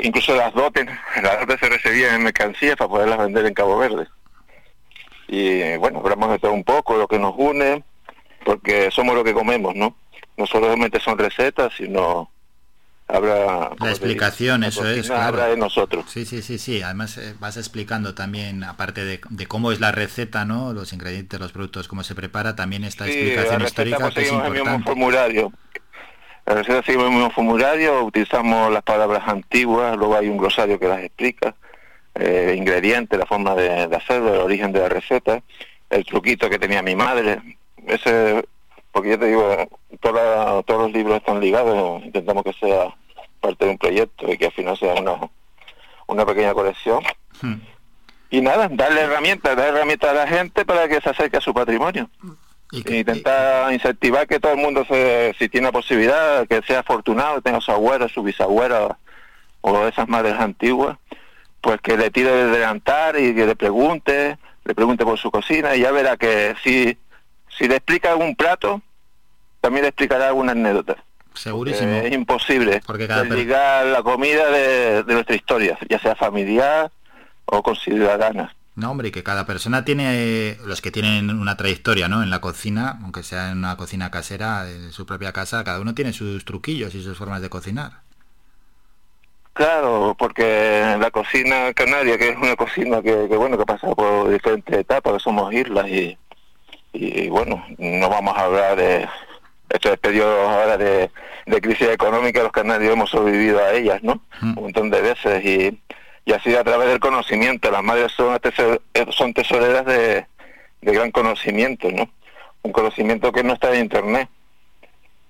incluso 0.02 0.34
las 0.34 0.52
dotes, 0.54 0.86
las 1.22 1.38
dotes 1.38 1.60
se 1.60 1.68
recibían 1.68 2.16
en 2.16 2.24
mercancías 2.24 2.74
para 2.74 2.90
poderlas 2.90 3.18
vender 3.18 3.46
en 3.46 3.54
Cabo 3.54 3.78
Verde. 3.78 4.08
Y 5.28 5.76
bueno, 5.76 6.00
hablamos 6.00 6.30
de 6.30 6.40
todo 6.40 6.52
un 6.52 6.64
poco, 6.64 6.96
lo 6.96 7.06
que 7.06 7.20
nos 7.20 7.34
une, 7.36 7.84
porque 8.44 8.90
somos 8.90 9.14
lo 9.14 9.22
que 9.22 9.34
comemos, 9.34 9.76
¿no? 9.76 9.94
No 10.36 10.46
solamente 10.48 10.98
son 10.98 11.16
recetas, 11.16 11.72
sino 11.76 12.28
habrá 13.12 13.70
la 13.78 13.90
explicación 13.90 14.64
eso 14.64 14.88
es 14.88 15.06
claro. 15.06 15.36
de 15.36 15.56
nosotros. 15.56 16.06
Sí 16.08 16.24
sí 16.24 16.42
sí 16.42 16.58
sí. 16.58 16.82
Además 16.82 17.18
eh, 17.18 17.34
vas 17.38 17.56
explicando 17.56 18.14
también 18.14 18.64
aparte 18.64 19.04
de, 19.04 19.46
cómo 19.46 19.72
es 19.72 19.80
la 19.80 19.92
receta 19.92 20.44
no 20.44 20.72
los 20.72 20.92
ingredientes 20.92 21.38
los 21.38 21.52
productos 21.52 21.88
cómo 21.88 22.02
se 22.02 22.14
prepara 22.14 22.56
también 22.56 22.84
esta 22.84 23.06
explicación 23.06 23.62
histórica 23.62 23.98
pues, 23.98 24.14
que 24.14 24.20
es 24.22 24.32
importante. 24.32 24.58
el 24.58 24.64
mismo 24.64 24.84
formulario. 24.84 25.52
La 26.46 26.54
receta 26.54 26.82
seguimos 26.82 27.06
el 27.06 27.12
mismo 27.12 27.30
formulario 27.30 28.04
utilizamos 28.04 28.72
las 28.72 28.82
palabras 28.82 29.22
antiguas 29.26 29.96
luego 29.96 30.16
hay 30.16 30.28
un 30.28 30.38
glosario 30.38 30.78
que 30.78 30.88
las 30.88 31.02
explica 31.02 31.54
eh, 32.14 32.54
ingredientes 32.56 33.18
la 33.18 33.26
forma 33.26 33.54
de, 33.54 33.88
de 33.88 33.96
hacerlo 33.96 34.34
el 34.34 34.40
origen 34.40 34.72
de 34.72 34.80
la 34.80 34.88
receta 34.88 35.42
el 35.90 36.04
truquito 36.04 36.48
que 36.48 36.58
tenía 36.58 36.82
mi 36.82 36.96
madre. 36.96 37.40
Ese 37.86 38.42
porque 38.92 39.10
yo 39.10 39.18
te 39.18 39.26
digo, 39.26 39.68
todos 40.00 40.82
los 40.82 40.92
libros 40.92 41.16
están 41.16 41.40
ligados, 41.40 42.04
intentamos 42.04 42.44
que 42.44 42.52
sea 42.52 42.94
parte 43.42 43.66
de 43.66 43.72
un 43.72 43.78
proyecto 43.78 44.32
y 44.32 44.38
que 44.38 44.46
al 44.46 44.52
final 44.52 44.78
sea 44.78 44.94
una, 44.94 45.18
una 46.06 46.24
pequeña 46.24 46.54
colección. 46.54 47.02
Hmm. 47.40 47.56
Y 48.30 48.40
nada, 48.40 48.68
darle 48.70 49.02
herramientas, 49.02 49.56
dar 49.56 49.68
herramientas 49.68 50.10
a 50.10 50.14
la 50.14 50.26
gente 50.26 50.64
para 50.64 50.88
que 50.88 51.00
se 51.00 51.10
acerque 51.10 51.36
a 51.36 51.42
su 51.42 51.52
patrimonio. 51.52 52.08
Y 52.70 52.82
que, 52.82 52.98
intentar 52.98 53.70
incentivar 53.70 54.26
que 54.26 54.40
todo 54.40 54.52
el 54.52 54.58
mundo, 54.58 54.86
se, 54.86 55.34
si 55.38 55.50
tiene 55.50 55.66
la 55.66 55.72
posibilidad, 55.72 56.48
que 56.48 56.62
sea 56.62 56.80
afortunado, 56.80 57.42
tenga 57.42 57.60
su 57.60 57.70
abuela, 57.70 58.08
su 58.08 58.22
bisabuela 58.22 58.96
o 59.60 59.86
esas 59.86 60.08
madres 60.08 60.34
antiguas, 60.40 60.96
pues 61.60 61.78
que 61.82 61.98
le 61.98 62.10
tire 62.10 62.30
de 62.30 62.42
adelantar 62.44 63.20
y 63.20 63.34
que 63.34 63.44
le 63.44 63.54
pregunte, 63.54 64.38
le 64.64 64.74
pregunte 64.74 65.04
por 65.04 65.18
su 65.18 65.30
cocina 65.30 65.76
y 65.76 65.80
ya 65.80 65.92
verá 65.92 66.16
que 66.16 66.54
si 66.64 66.96
si 67.56 67.68
le 67.68 67.76
explica 67.76 68.10
algún 68.10 68.34
plato, 68.34 68.80
también 69.60 69.82
le 69.82 69.88
explicará 69.88 70.28
alguna 70.28 70.52
anécdota. 70.52 70.96
Segurísimo. 71.34 71.92
es 71.96 72.12
imposible 72.12 72.80
porque 72.86 73.08
ligar 73.30 73.86
la 73.86 74.02
comida 74.02 74.50
de, 74.50 75.04
nuestra 75.06 75.34
historia, 75.34 75.78
ya 75.88 75.98
sea 75.98 76.14
familiar 76.14 76.90
o 77.46 77.62
con 77.62 77.76
ciudadanas. 77.76 78.52
No, 78.74 78.90
hombre, 78.90 79.12
que 79.12 79.22
cada 79.22 79.44
persona 79.44 79.84
tiene, 79.84 80.56
los 80.64 80.80
que 80.80 80.90
tienen 80.90 81.28
una 81.30 81.56
trayectoria, 81.56 82.08
¿no? 82.08 82.22
En 82.22 82.30
la 82.30 82.40
cocina, 82.40 82.98
aunque 83.02 83.22
sea 83.22 83.50
en 83.50 83.58
una 83.58 83.76
cocina 83.76 84.10
casera, 84.10 84.70
en 84.70 84.92
su 84.92 85.04
propia 85.04 85.32
casa, 85.32 85.62
cada 85.62 85.80
uno 85.80 85.94
tiene 85.94 86.14
sus 86.14 86.44
truquillos 86.46 86.94
y 86.94 87.02
sus 87.02 87.18
formas 87.18 87.42
de 87.42 87.50
cocinar. 87.50 87.92
Claro, 89.52 90.16
porque 90.18 90.96
la 90.98 91.10
cocina 91.10 91.74
canaria, 91.74 92.16
que 92.16 92.30
es 92.30 92.36
una 92.36 92.56
cocina 92.56 93.02
que, 93.02 93.28
que 93.28 93.36
bueno, 93.36 93.58
que 93.58 93.66
pasa 93.66 93.94
por 93.94 94.30
diferentes 94.30 94.74
etapas, 94.74 95.12
que 95.14 95.20
somos 95.20 95.52
islas 95.52 95.88
y, 95.88 96.16
y 96.94 97.28
bueno, 97.28 97.62
no 97.76 98.08
vamos 98.08 98.36
a 98.36 98.44
hablar 98.44 98.76
de 98.76 99.06
estos 99.82 99.98
periodos 99.98 100.48
ahora 100.48 100.76
de, 100.76 101.10
crisis 101.60 101.88
económica, 101.88 102.42
los 102.42 102.52
canarios 102.52 102.92
hemos 102.92 103.10
sobrevivido 103.10 103.58
a 103.58 103.72
ellas, 103.72 104.02
¿no? 104.02 104.22
Mm. 104.40 104.58
Un 104.58 104.64
montón 104.64 104.90
de 104.90 105.00
veces 105.00 105.44
y, 105.44 105.80
y 106.24 106.32
así 106.32 106.54
a 106.54 106.62
través 106.62 106.88
del 106.88 107.00
conocimiento, 107.00 107.70
las 107.70 107.82
madres 107.82 108.12
son, 108.12 108.38
son 109.10 109.34
tesoreras 109.34 109.84
de, 109.84 110.26
de 110.80 110.92
gran 110.92 111.10
conocimiento, 111.10 111.90
¿no? 111.90 112.08
Un 112.62 112.72
conocimiento 112.72 113.32
que 113.32 113.42
no 113.42 113.54
está 113.54 113.74
en 113.74 113.84
internet. 113.84 114.28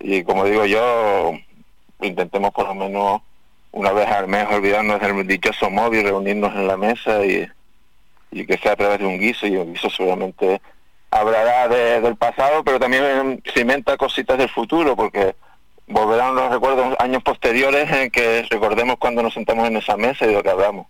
Y 0.00 0.22
como 0.22 0.44
digo 0.44 0.66
yo, 0.66 1.32
intentemos 2.02 2.52
por 2.52 2.66
lo 2.66 2.74
menos 2.74 3.22
una 3.70 3.92
vez 3.92 4.06
al 4.08 4.28
mes 4.28 4.46
olvidarnos 4.50 5.00
del 5.00 5.26
dichoso 5.26 5.70
móvil, 5.70 6.02
reunirnos 6.02 6.54
en 6.54 6.66
la 6.66 6.76
mesa 6.76 7.24
y, 7.24 7.48
y 8.30 8.44
que 8.44 8.58
sea 8.58 8.72
a 8.72 8.76
través 8.76 8.98
de 8.98 9.06
un 9.06 9.18
guiso 9.18 9.46
y 9.46 9.56
un 9.56 9.72
guiso 9.72 9.88
seguramente 9.88 10.60
hablará 11.12 11.68
del 11.68 12.16
pasado, 12.16 12.64
pero 12.64 12.80
también 12.80 13.42
cimenta 13.54 13.96
cositas 13.96 14.38
del 14.38 14.48
futuro, 14.48 14.96
porque 14.96 15.36
volverán 15.86 16.34
los 16.34 16.50
recuerdos 16.50 16.96
años 16.98 17.22
posteriores 17.22 17.90
en 17.92 18.10
que 18.10 18.46
recordemos 18.50 18.96
cuando 18.98 19.22
nos 19.22 19.34
sentamos 19.34 19.68
en 19.68 19.76
esa 19.76 19.96
mesa 19.96 20.24
y 20.24 20.28
de 20.28 20.34
lo 20.34 20.42
que 20.42 20.50
hablamos. 20.50 20.86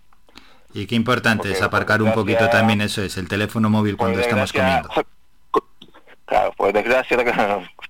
Y 0.73 0.87
qué 0.87 0.95
importante 0.95 1.51
es 1.51 1.61
aparcar 1.61 2.01
un 2.01 2.13
poquito 2.13 2.49
también 2.49 2.81
eso, 2.81 3.03
es 3.03 3.17
el 3.17 3.27
teléfono 3.27 3.69
móvil 3.69 3.97
cuando 3.97 4.19
estamos 4.19 4.51
comiendo. 4.51 4.89
Claro, 6.25 6.53
pues 6.57 6.73
desgracia, 6.73 7.17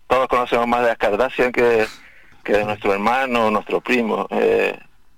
todos 0.07 0.27
conocemos 0.27 0.67
más 0.67 0.81
de 0.81 0.87
las 0.87 0.97
Kardashian 0.97 1.51
que, 1.53 1.85
que 2.43 2.53
de 2.53 2.65
nuestro 2.65 2.91
hermano, 2.91 3.49
nuestro 3.51 3.79
primo. 3.79 4.27
Eh, 4.31 4.77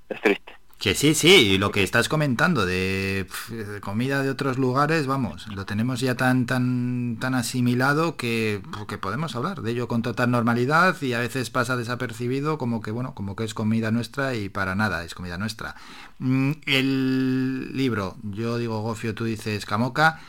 es 0.10 0.22
triste. 0.22 0.55
Que 0.86 0.94
sí, 0.94 1.15
sí, 1.15 1.34
y 1.54 1.58
lo 1.58 1.72
que 1.72 1.82
estás 1.82 2.08
comentando 2.08 2.63
de, 2.63 3.25
comida 3.82 4.22
de 4.22 4.30
otros 4.30 4.60
lugares, 4.60 5.08
vamos, 5.08 5.48
lo 5.48 5.65
tenemos 5.65 6.00
ya 6.00 6.13
tan 6.13 6.46
tan 6.46 7.18
tan 7.20 7.34
asimilado 7.34 8.18
que, 8.18 8.62
que, 8.88 9.00
podemos 9.00 9.36
hablar 9.36 9.63
de 9.63 9.72
ello 9.72 9.88
con 9.88 10.04
total 10.04 10.30
normalidad 10.30 10.96
y 11.01 11.13
a 11.13 11.20
veces 11.20 11.50
pasa 11.50 11.75
desapercibido 11.75 12.60
como 12.60 12.84
que 12.84 12.92
bueno, 12.92 13.15
como 13.15 13.36
que 13.36 13.46
es 13.46 13.56
comida 13.56 13.89
nuestra 13.89 14.36
y 14.36 14.48
para 14.50 14.75
nada 14.75 15.04
es 15.04 15.15
comida 15.15 15.39
nuestra. 15.39 15.74
Mm, 16.20 16.51
el 16.68 17.75
libro, 17.75 18.18
yo 18.22 18.60
digo 18.60 18.82
Gofio, 18.82 19.15
tú 19.15 19.24
dices 19.25 19.65
Camoca. 19.65 20.20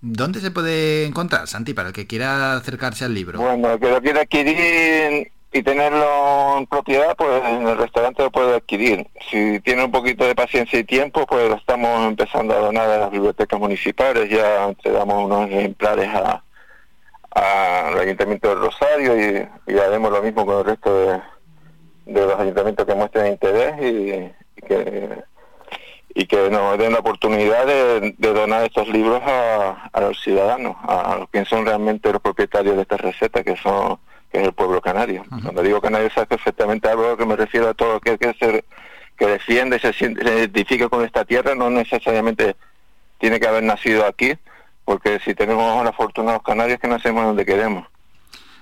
¿Dónde 0.00 0.40
se 0.40 0.50
puede 0.50 1.04
encontrar, 1.04 1.48
Santi, 1.48 1.74
para 1.74 1.88
el 1.88 1.94
que 1.94 2.06
quiera 2.06 2.56
acercarse 2.56 3.04
al 3.04 3.12
libro? 3.12 3.40
Bueno, 3.40 3.78
que 3.78 3.90
lo 3.90 4.00
quiera 4.00 4.22
adquirir 4.22 5.32
y 5.58 5.62
tenerlo 5.62 6.58
en 6.58 6.66
propiedad, 6.66 7.16
pues 7.16 7.42
en 7.44 7.66
el 7.66 7.76
restaurante 7.76 8.22
lo 8.22 8.30
puede 8.30 8.56
adquirir. 8.56 9.06
Si 9.30 9.60
tiene 9.60 9.84
un 9.84 9.90
poquito 9.90 10.24
de 10.24 10.34
paciencia 10.34 10.78
y 10.78 10.84
tiempo, 10.84 11.26
pues 11.26 11.48
lo 11.48 11.56
estamos 11.56 12.06
empezando 12.06 12.54
a 12.54 12.60
donar 12.60 12.88
a 12.88 12.98
las 12.98 13.10
bibliotecas 13.10 13.58
municipales. 13.58 14.30
Ya 14.30 14.66
entregamos 14.68 15.24
unos 15.24 15.50
ejemplares 15.50 16.08
a 16.14 16.42
al 17.30 17.98
Ayuntamiento 17.98 18.48
del 18.48 18.58
Rosario 18.58 19.48
y, 19.66 19.78
haremos 19.78 20.10
lo 20.10 20.22
mismo 20.22 20.44
con 20.46 20.58
el 20.58 20.64
resto 20.64 20.98
de, 20.98 21.20
los 22.06 22.40
ayuntamientos 22.40 22.86
que 22.86 22.94
muestren 22.94 23.32
interés 23.32 23.74
y, 23.82 24.62
que 24.66 25.24
y 26.14 26.26
que 26.26 26.50
nos 26.50 26.78
den 26.78 26.94
la 26.94 26.98
oportunidad 26.98 27.66
de, 27.66 28.14
donar 28.18 28.64
estos 28.64 28.88
libros 28.88 29.22
a, 29.24 29.88
a 29.92 30.00
los 30.00 30.20
ciudadanos, 30.20 30.76
a 30.82 31.16
los 31.16 31.28
que 31.28 31.44
son 31.44 31.64
realmente 31.64 32.10
los 32.10 32.20
propietarios 32.20 32.76
de 32.76 32.82
estas 32.82 33.00
recetas, 33.00 33.44
que 33.44 33.56
son 33.56 33.98
que 34.30 34.40
es 34.40 34.44
el 34.44 34.52
pueblo 34.52 34.80
canario. 34.80 35.24
Cuando 35.28 35.62
digo 35.62 35.80
canario 35.80 36.10
sabes 36.10 36.28
perfectamente 36.28 36.88
algo 36.88 37.16
que 37.16 37.26
me 37.26 37.36
refiero 37.36 37.68
a 37.68 37.74
todo 37.74 37.96
aquel 37.96 38.18
que, 38.18 38.34
se, 38.34 38.64
que 39.16 39.26
defiende, 39.26 39.78
se, 39.78 39.92
se 39.92 40.10
identifica 40.10 40.88
con 40.88 41.04
esta 41.04 41.24
tierra, 41.24 41.54
no 41.54 41.70
necesariamente 41.70 42.56
tiene 43.18 43.40
que 43.40 43.48
haber 43.48 43.62
nacido 43.62 44.06
aquí, 44.06 44.34
porque 44.84 45.20
si 45.24 45.34
tenemos 45.34 45.80
una 45.80 45.92
fortuna 45.92 46.32
los 46.32 46.42
canarios 46.42 46.78
que 46.80 46.88
nacemos 46.88 47.24
donde 47.24 47.44
queremos. 47.44 47.86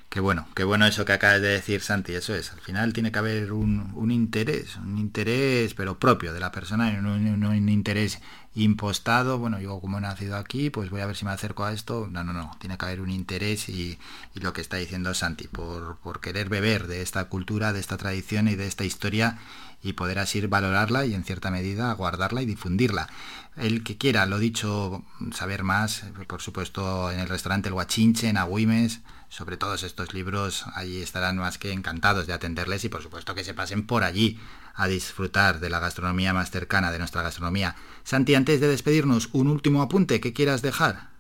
Qué 0.08 0.20
bueno, 0.20 0.46
qué 0.54 0.64
bueno 0.64 0.86
eso 0.86 1.04
que 1.04 1.12
acabas 1.12 1.42
de 1.42 1.48
decir, 1.48 1.82
Santi, 1.82 2.14
eso 2.14 2.34
es. 2.34 2.52
Al 2.52 2.60
final 2.60 2.92
tiene 2.92 3.12
que 3.12 3.18
haber 3.18 3.52
un, 3.52 3.92
un 3.94 4.10
interés, 4.10 4.76
un 4.76 4.98
interés 4.98 5.74
pero 5.74 5.98
propio 5.98 6.32
de 6.32 6.40
la 6.40 6.52
persona, 6.52 6.90
no, 6.92 7.18
no, 7.18 7.50
un 7.50 7.68
interés 7.68 8.22
impostado, 8.56 9.38
bueno, 9.38 9.60
yo 9.60 9.78
como 9.80 9.98
he 9.98 10.00
nacido 10.00 10.36
aquí, 10.36 10.70
pues 10.70 10.90
voy 10.90 11.02
a 11.02 11.06
ver 11.06 11.14
si 11.14 11.24
me 11.24 11.30
acerco 11.30 11.64
a 11.64 11.72
esto. 11.72 12.08
No, 12.10 12.24
no, 12.24 12.32
no, 12.32 12.56
tiene 12.58 12.76
que 12.78 12.86
haber 12.86 13.00
un 13.00 13.10
interés 13.10 13.68
y, 13.68 13.98
lo 14.34 14.52
que 14.52 14.60
está 14.62 14.78
diciendo 14.78 15.14
Santi, 15.14 15.46
por, 15.46 15.98
por 15.98 16.20
querer 16.20 16.48
beber 16.48 16.86
de 16.86 17.02
esta 17.02 17.26
cultura, 17.26 17.72
de 17.72 17.80
esta 17.80 17.96
tradición 17.96 18.48
y 18.48 18.54
de 18.54 18.66
esta 18.66 18.84
historia 18.84 19.38
y 19.82 19.92
poder 19.92 20.18
así 20.18 20.40
valorarla 20.46 21.06
y 21.06 21.14
en 21.14 21.24
cierta 21.24 21.50
medida 21.50 21.92
guardarla 21.92 22.42
y 22.42 22.46
difundirla. 22.46 23.08
El 23.56 23.84
que 23.84 23.96
quiera, 23.96 24.26
lo 24.26 24.38
dicho, 24.38 25.04
saber 25.32 25.62
más, 25.62 26.04
por 26.26 26.42
supuesto, 26.42 27.10
en 27.10 27.20
el 27.20 27.28
restaurante 27.28 27.68
El 27.68 27.74
Guachinche, 27.74 28.28
en 28.28 28.36
Agüimes, 28.36 29.00
sobre 29.28 29.56
todos 29.56 29.82
estos 29.82 30.14
libros, 30.14 30.64
allí 30.74 31.02
estarán 31.02 31.36
más 31.36 31.58
que 31.58 31.72
encantados 31.72 32.26
de 32.26 32.32
atenderles 32.32 32.84
y 32.84 32.88
por 32.88 33.02
supuesto 33.02 33.34
que 33.34 33.44
se 33.44 33.54
pasen 33.54 33.86
por 33.86 34.04
allí 34.04 34.38
a 34.74 34.86
disfrutar 34.86 35.60
de 35.60 35.70
la 35.70 35.80
gastronomía 35.80 36.32
más 36.32 36.50
cercana 36.50 36.92
de 36.92 36.98
nuestra 36.98 37.22
gastronomía. 37.22 37.76
Santi, 38.04 38.34
antes 38.34 38.60
de 38.60 38.68
despedirnos, 38.68 39.30
un 39.32 39.48
último 39.48 39.82
apunte 39.82 40.20
que 40.20 40.32
quieras 40.32 40.62
dejar. 40.62 41.16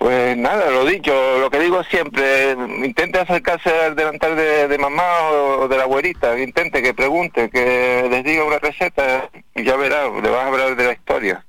Pues 0.00 0.34
nada, 0.34 0.70
lo 0.70 0.86
dicho, 0.86 1.12
lo 1.40 1.50
que 1.50 1.60
digo 1.60 1.84
siempre, 1.84 2.52
intente 2.82 3.18
acercarse 3.18 3.68
al 3.68 3.94
delantal 3.94 4.34
de, 4.34 4.78
mamá 4.78 5.28
o 5.28 5.68
de 5.68 5.76
la 5.76 5.82
abuelita, 5.82 6.38
intente 6.38 6.82
que 6.82 6.94
pregunte, 6.94 7.50
que 7.50 8.08
les 8.10 8.24
diga 8.24 8.44
una 8.44 8.58
receta 8.58 9.28
y 9.54 9.62
ya 9.62 9.76
verá, 9.76 10.08
le 10.08 10.30
vas 10.30 10.44
a 10.44 10.46
hablar 10.46 10.74
de 10.74 10.86
la 10.86 10.92
historia. 10.94 11.44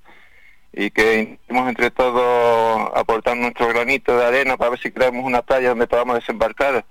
Y 0.73 0.91
que 0.91 1.19
intentemos 1.19 1.69
entre 1.69 1.91
todos 1.91 2.91
aportar 2.95 3.35
nuestro 3.37 3.67
granito 3.67 4.17
de 4.17 4.25
arena 4.25 4.57
para 4.57 4.71
ver 4.71 4.79
si 4.79 4.91
creamos 4.91 5.25
una 5.25 5.41
playa 5.41 5.69
donde 5.69 5.87
podamos 5.87 6.15
desembarcar. 6.15 6.85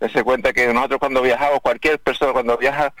Dese 0.00 0.24
cuenta 0.24 0.52
que 0.52 0.72
nosotros 0.72 0.98
cuando 0.98 1.22
viajamos, 1.22 1.60
cualquier 1.60 1.98
persona 1.98 2.32
cuando 2.32 2.56
viaja 2.56 2.92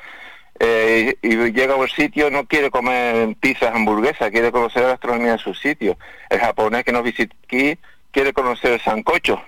eh, 0.62 1.16
y, 1.22 1.36
llega 1.52 1.72
a 1.72 1.76
un 1.76 1.88
sitio 1.88 2.30
no 2.30 2.44
quiere 2.46 2.70
comer 2.70 3.34
pizzas, 3.40 3.74
hamburguesas, 3.74 4.30
quiere 4.30 4.52
conocer 4.52 4.82
la 4.82 4.90
gastronomía 4.90 5.32
de 5.32 5.38
su 5.38 5.54
sitio. 5.54 5.96
El 6.28 6.38
japonés 6.38 6.84
que 6.84 6.92
nos 6.92 7.02
visita 7.02 7.34
aquí 7.44 7.78
quiere 8.10 8.32
conocer 8.34 8.72
el 8.72 8.80
sancocho 8.80 9.42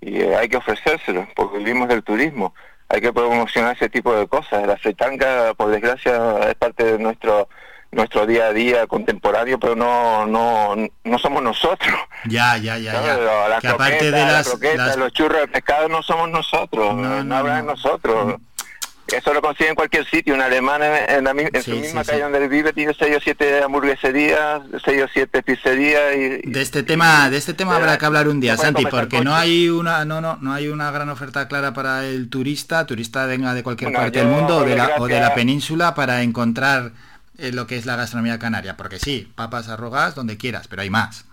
y 0.00 0.22
eh, 0.22 0.36
hay 0.36 0.48
que 0.48 0.56
ofrecérselo 0.56 1.28
porque 1.36 1.58
vivimos 1.58 1.88
del 1.88 2.02
turismo. 2.02 2.54
hay 2.88 3.00
que 3.00 3.12
promocionar 3.12 3.76
ese 3.76 3.88
tipo 3.88 4.14
de 4.14 4.26
cosas. 4.26 4.66
La 4.66 4.76
fritanga, 4.76 5.54
por 5.54 5.70
desgracia, 5.70 6.38
es 6.48 6.54
parte 6.56 6.84
de 6.84 6.98
nuestro 6.98 7.48
nuestro 7.92 8.26
día 8.26 8.46
a 8.46 8.52
día 8.52 8.86
contemporáneo, 8.86 9.58
pero 9.58 9.74
no 9.74 10.26
no 10.26 10.74
no 11.04 11.18
somos 11.18 11.42
nosotros. 11.42 11.94
Ya, 12.26 12.56
ya, 12.58 12.76
ya, 12.76 12.92
ya. 12.92 13.60
que 13.60 13.68
aparte 13.68 14.10
de 14.10 14.24
las, 14.24 14.96
los 14.96 15.12
churros 15.12 15.40
de 15.40 15.48
pescado 15.48 15.88
no 15.88 16.02
somos 16.02 16.28
nosotros, 16.30 16.94
no, 16.94 17.24
no, 17.24 17.44
de 17.44 17.62
nosotros. 17.62 18.36
Eso 19.06 19.34
lo 19.34 19.42
consigue 19.42 19.70
en 19.70 19.74
cualquier 19.74 20.06
sitio. 20.06 20.34
Un 20.34 20.40
alemán 20.40 20.82
en, 20.82 21.26
en, 21.26 21.62
su 21.62 21.72
misma 21.72 22.04
calle 22.04 22.22
donde 22.22 22.46
vive 22.46 22.72
tiene 22.72 22.94
6 22.96 23.16
o 23.16 23.20
7 23.20 23.62
hamburgueserías, 23.64 24.62
6 24.84 25.02
o 25.02 25.08
7 25.12 25.42
pizzerías. 25.42 26.14
Y, 26.14 26.50
de 26.50 26.62
este 26.62 26.82
tema, 26.82 27.28
de 27.28 27.36
este 27.36 27.54
tema 27.54 27.76
habrá 27.76 27.98
que 27.98 28.06
hablar 28.06 28.28
un 28.28 28.38
día, 28.38 28.56
Santi, 28.56 28.86
porque 28.86 29.20
no 29.22 29.34
hay 29.34 29.68
una, 29.68 30.04
no, 30.04 30.20
no, 30.20 30.38
no 30.40 30.52
hay 30.52 30.68
una 30.68 30.90
gran 30.90 31.08
oferta 31.08 31.48
clara 31.48 31.72
para 31.72 32.06
el 32.06 32.30
turista, 32.30 32.86
turista 32.86 33.26
venga 33.26 33.54
de 33.54 33.62
cualquier 33.62 33.92
parte 33.92 34.20
del 34.20 34.28
mundo 34.28 34.58
o 34.58 34.64
de, 34.64 34.76
la, 34.76 34.96
o 34.98 35.06
de 35.08 35.18
la 35.18 35.34
península 35.34 35.94
para 35.94 36.22
encontrar 36.22 36.92
eh, 37.40 37.52
lo 37.52 37.66
que 37.66 37.76
es 37.76 37.86
la 37.86 37.96
gastronomía 37.96 38.38
canaria. 38.38 38.76
Porque 38.76 38.98
sí, 38.98 39.32
papas 39.34 39.68
arrogas 39.68 40.14
donde 40.14 40.36
quieras, 40.36 40.68
pero 40.68 40.82
hay 40.82 40.90
más. 40.90 41.26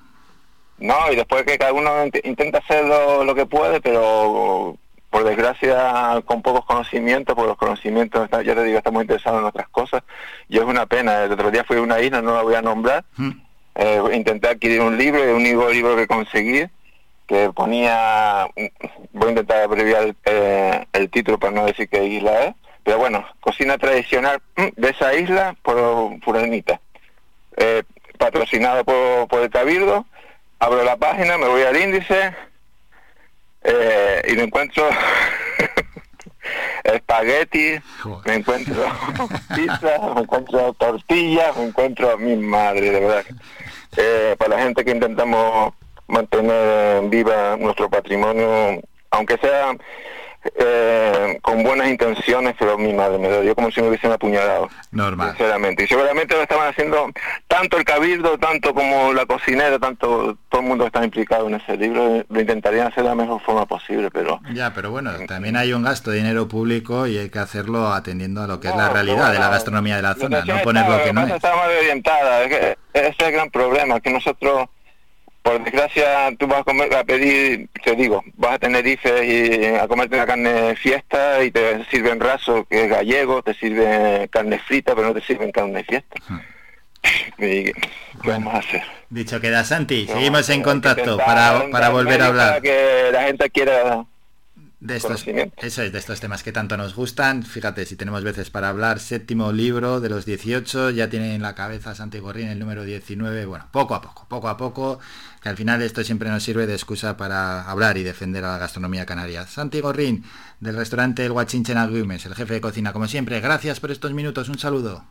No, 0.80 1.12
y 1.12 1.16
después 1.16 1.44
que 1.44 1.58
cada 1.58 1.74
uno 1.74 1.92
intenta 2.24 2.60
hacer 2.60 2.86
lo 2.86 3.34
que 3.34 3.46
puede, 3.46 3.82
pero 3.82 4.78
por 5.10 5.24
desgracia 5.24 6.22
con 6.26 6.42
pocos 6.42 6.66
conocimientos, 6.66 7.36
por 7.36 7.48
los 7.48 7.58
conocimientos, 7.58 8.30
ya 8.30 8.56
te 8.56 8.64
digo, 8.64 8.78
estamos 8.78 9.02
interesados 9.02 9.40
en 9.40 9.46
otras 9.46 9.70
cosas, 9.70 10.04
y 10.50 10.58
es 10.58 10.64
una 10.64 10.86
pena, 10.86 11.24
el 11.24 11.32
otro 11.32 11.50
día 11.50 11.64
fui 11.64 11.78
a 11.78 11.82
una 11.82 12.00
isla, 12.00 12.22
no 12.22 12.36
la 12.36 12.42
voy 12.44 12.56
a 12.56 12.62
nombrar, 12.62 13.06
hmm. 13.16 13.32
eh, 13.76 14.02
intenté 14.14 14.50
adquirir 14.50 14.82
un 14.82 14.98
libro, 14.98 15.24
el 15.24 15.36
único 15.36 15.70
libro 15.70 15.96
que 15.96 16.08
conseguí, 16.08 16.66
que 17.26 17.52
ponía, 17.52 18.48
voy 19.14 19.28
a 19.28 19.30
intentar 19.30 19.62
abreviar 19.62 20.16
eh, 20.26 20.86
el 20.94 21.10
título 21.10 21.40
para 21.40 21.54
no 21.54 21.66
decir 21.66 21.90
qué 21.90 22.06
isla 22.06 22.46
es, 22.46 22.56
pero 22.88 23.00
bueno, 23.00 23.26
cocina 23.42 23.78
tradicional 23.78 24.42
mm, 24.56 24.68
de 24.78 24.90
esa 24.92 25.14
isla 25.14 25.58
por 25.62 26.22
Furanita, 26.22 26.80
eh, 27.58 27.84
patrocinado 28.18 28.86
por, 28.86 29.28
por 29.28 29.42
el 29.42 29.50
Cabildo, 29.50 30.06
abro 30.58 30.86
la 30.86 30.96
página, 30.96 31.38
me 31.38 31.50
voy 31.50 31.64
al 31.64 31.76
índice, 31.76 32.34
eh, 33.62 34.22
y 34.30 34.36
me 34.36 34.44
encuentro 34.44 34.88
espagueti, 36.86 37.78
me 38.24 38.36
encuentro 38.36 38.86
pizza, 39.54 40.14
me 40.16 40.22
encuentro 40.22 40.72
tortilla, 40.72 41.52
me 41.58 41.66
encuentro 41.66 42.18
mi 42.18 42.38
madre, 42.38 42.90
de 42.90 43.00
verdad. 43.02 43.26
Eh, 43.98 44.36
para 44.40 44.56
la 44.56 44.64
gente 44.64 44.86
que 44.86 44.92
intentamos 44.92 45.74
mantener 46.08 47.02
viva 47.10 47.58
nuestro 47.58 47.90
patrimonio, 47.90 48.82
aunque 49.12 49.38
sea 49.40 49.76
eh, 50.56 51.40
con 51.42 51.64
buenas 51.64 51.88
intenciones, 51.88 52.56
pero 52.58 52.78
mi 52.78 52.94
madre 52.94 53.18
me 53.18 53.30
lo 53.30 53.42
dio 53.42 53.56
como 53.56 53.72
si 53.72 53.82
me 53.82 53.90
hubiesen 53.90 54.12
apuñalado. 54.12 54.70
Normal. 54.92 55.30
Sinceramente. 55.30 55.84
Y 55.84 55.88
seguramente 55.88 56.36
lo 56.36 56.42
estaban 56.42 56.70
haciendo 56.70 57.12
tanto 57.48 57.78
el 57.78 57.84
cabildo, 57.84 58.38
tanto 58.38 58.74
como 58.74 59.14
la 59.14 59.26
cocinera, 59.26 59.80
tanto 59.80 60.38
todo 60.50 60.62
el 60.62 60.68
mundo 60.68 60.86
está 60.88 61.04
implicado 61.04 61.48
en 61.48 61.56
ese 61.56 61.78
libro. 61.78 62.24
Lo 62.30 62.40
intentarían 62.40 62.88
hacer 62.88 63.04
de 63.04 63.10
la 63.10 63.16
mejor 63.16 63.42
forma 63.42 63.66
posible, 63.66 64.10
pero... 64.12 64.40
Ya, 64.54 64.74
pero 64.74 64.92
bueno, 64.92 65.12
también 65.28 65.58
hay 65.58 65.74
un 65.74 65.84
gasto 65.84 66.12
de 66.12 66.18
dinero 66.18 66.48
público 66.48 67.08
y 67.08 67.18
hay 67.18 67.30
que 67.30 67.40
hacerlo 67.40 67.88
atendiendo 67.90 68.42
a 68.42 68.48
lo 68.48 68.60
que 68.60 68.70
es 68.70 68.76
la 68.76 68.90
realidad 68.90 69.32
de 69.32 69.40
la 69.40 69.50
gastronomía 69.50 69.98
de 69.98 70.02
la 70.02 70.16
zona, 70.16 70.44
no 70.46 70.62
poner 70.62 70.88
lo 70.88 71.04
que 71.04 71.14
no 71.14 71.26
es. 71.26 71.34
Está 71.34 71.56
mal 71.56 71.70
orientada, 71.70 72.44
ese 72.44 72.78
es 72.94 73.16
el 73.20 73.32
gran 73.32 73.50
problema, 73.50 74.00
que 74.00 74.12
nosotros 74.12 74.68
por 75.48 75.64
desgracia 75.64 76.30
tú 76.38 76.46
vas 76.46 76.60
a, 76.60 76.64
comer, 76.66 76.94
a 76.94 77.06
pedir, 77.06 77.70
te 77.82 77.96
digo, 77.96 78.22
vas 78.36 78.56
a 78.56 78.60
tener 78.60 78.86
IFE 78.86 79.26
y 79.26 79.66
a 79.76 79.88
comerte 79.88 80.16
una 80.16 80.26
carne 80.26 80.76
fiesta 80.76 81.42
y 81.42 81.52
te 81.52 81.86
sirven 81.86 82.20
raso, 82.20 82.66
que 82.70 82.84
es 82.84 82.90
gallego, 82.90 83.42
te 83.42 83.54
sirve 83.54 84.28
carne 84.30 84.60
frita, 84.60 84.94
pero 84.94 85.08
no 85.08 85.14
te 85.14 85.22
sirven 85.22 85.52
carne 85.52 85.86
fiesta. 85.86 86.16
Hmm. 86.28 86.40
¿Qué 87.38 87.74
vamos 88.26 88.54
a 88.56 88.58
hacer? 88.58 88.84
Dicho 89.10 89.40
queda, 89.40 89.64
Santi, 89.64 90.06
seguimos 90.08 90.50
en 90.50 90.64
contacto 90.64 91.16
para, 91.18 91.70
para 91.72 91.90
volver 91.90 92.22
a 92.24 92.26
hablar. 92.26 92.50
Para 92.50 92.62
que 92.62 93.10
la 93.14 93.24
gente 93.24 93.50
quiera 93.50 94.06
de 94.88 94.96
estos, 94.96 95.26
eso 95.58 95.84
es, 95.84 95.92
de 95.92 96.00
estos 96.00 96.20
temas 96.22 96.44
que 96.44 96.54
tanto 96.54 96.78
nos 96.78 96.96
gustan. 96.96 97.44
Fíjate, 97.44 97.86
si 97.86 97.98
tenemos 97.98 98.24
veces 98.24 98.50
para 98.50 98.70
hablar, 98.70 99.00
séptimo 99.00 99.52
libro 99.52 100.00
de 100.00 100.10
los 100.10 100.26
18, 100.26 100.92
ya 100.92 101.10
tiene 101.10 101.36
en 101.36 101.42
la 101.42 101.56
cabeza 101.56 101.94
Santi 101.94 102.20
Gorrín 102.20 102.48
el 102.48 102.58
número 102.58 102.84
19. 102.84 103.46
Bueno, 103.46 103.68
poco 103.72 103.96
a 103.96 104.02
poco, 104.02 104.26
poco 104.30 104.48
a 104.48 104.56
poco, 104.56 105.00
que 105.44 105.50
al 105.50 105.58
final 105.58 105.82
esto 105.82 106.04
siempre 106.04 106.30
nos 106.30 106.42
sirve 106.42 106.66
de 106.66 106.74
excusa 106.74 107.18
para 107.18 107.70
hablar 107.70 107.98
y 107.98 108.04
defender 108.04 108.46
a 108.46 108.54
la 108.54 108.58
gastronomía 108.58 109.06
canaria. 109.06 109.46
Santi 109.46 109.82
Gorrín, 109.82 110.24
del 110.62 110.78
restaurante 110.78 111.26
El 111.26 111.34
Huachinchen 111.34 111.78
Agüimes, 111.78 112.26
el 112.26 112.34
jefe 112.34 112.56
de 112.56 112.62
cocina, 112.62 112.94
como 112.94 113.08
siempre, 113.08 113.42
gracias 113.42 113.82
por 113.82 113.92
estos 113.92 114.14
minutos, 114.14 114.48
un 114.48 114.58
saludo. 114.58 115.04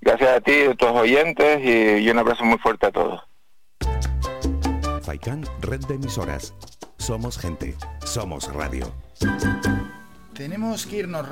Gracias 0.00 0.30
a 0.30 0.40
ti, 0.40 0.62
a 0.62 0.74
tus 0.74 0.88
oyentes 0.88 1.60
y, 1.62 2.04
y 2.04 2.10
un 2.10 2.18
abrazo 2.18 2.44
muy 2.44 2.58
fuerte 2.58 2.86
a 2.86 2.92
todos. 2.92 3.20
Faikan, 5.02 5.44
red 5.60 5.80
de 5.86 5.94
emisoras. 5.96 6.54
Somos 7.00 7.38
gente, 7.38 7.74
somos 8.04 8.46
radio. 8.52 8.92
Tenemos 10.34 10.84
que 10.84 10.98
irnos 10.98 11.26